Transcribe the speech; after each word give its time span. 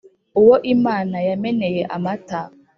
uwo 0.39 0.55
imana 0.75 1.17
yameneye 1.27 1.81
amata 1.95 2.41